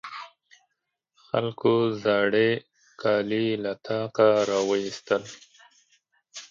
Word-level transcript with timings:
خلکو 1.25 1.73
زاړې 2.03 2.49
کالي 3.01 3.47
له 3.63 3.73
طاقه 3.87 4.29
راواېستل. 4.49 5.23